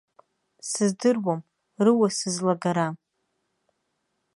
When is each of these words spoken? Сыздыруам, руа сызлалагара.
Сыздыруам, 0.69 1.41
руа 1.83 2.07
сызлалагара. 2.17 2.87